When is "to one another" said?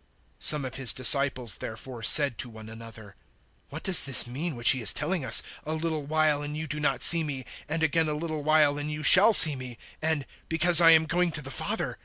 2.38-3.14